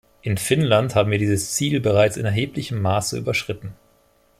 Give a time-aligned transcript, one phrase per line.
[0.23, 3.75] In Finnland haben wir dieses Ziel bereits in erheblichem Maße überschritten.